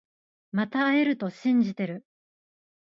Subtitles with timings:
[0.51, 2.03] また会えると信じてる